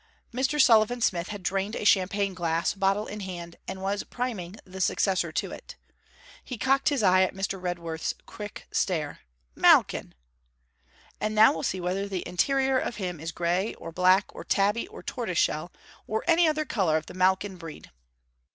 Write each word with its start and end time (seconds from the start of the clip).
Mr. 0.33 0.59
Sullivan 0.59 0.99
Smith 0.99 1.27
had 1.27 1.43
drained 1.43 1.75
a 1.75 1.83
champagne 1.85 2.33
glass, 2.33 2.73
bottle 2.73 3.05
in 3.05 3.19
hand, 3.19 3.57
and 3.67 3.83
was 3.83 4.03
priming 4.03 4.55
the 4.65 4.81
successor 4.81 5.31
to 5.33 5.51
it. 5.51 5.75
He 6.43 6.57
cocked 6.57 6.89
his 6.89 7.03
eye 7.03 7.21
at 7.21 7.35
Mr. 7.35 7.61
Redworth's 7.61 8.15
quick 8.25 8.65
stare. 8.71 9.19
'Malkin!' 9.53 10.15
And 11.19 11.35
now 11.35 11.53
we'll 11.53 11.61
see 11.61 11.79
whether 11.79 12.07
the 12.07 12.27
interior 12.27 12.79
of 12.79 12.95
him 12.95 13.19
is 13.19 13.31
grey, 13.31 13.75
or 13.75 13.91
black, 13.91 14.25
or 14.33 14.43
tabby, 14.43 14.87
or 14.87 15.03
tortoise 15.03 15.37
shell, 15.37 15.71
or 16.07 16.23
any 16.27 16.47
other 16.47 16.65
colour 16.65 16.97
of 16.97 17.05
the 17.05 17.13
Malkin 17.13 17.57
breed.' 17.57 17.91